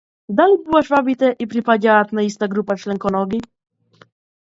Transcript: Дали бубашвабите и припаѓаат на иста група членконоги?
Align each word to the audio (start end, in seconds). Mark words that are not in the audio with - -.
Дали 0.37 0.55
бубашвабите 0.61 1.29
и 1.45 1.49
припаѓаат 1.53 2.17
на 2.19 2.27
иста 2.31 2.51
група 2.57 2.81
членконоги? 2.85 3.45